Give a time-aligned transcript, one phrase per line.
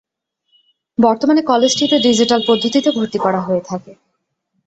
[0.97, 3.91] বর্তমানে কলেজটিতে ডিজিটাল পদ্ধতিতে ভর্তি করা হয়ে থাকে।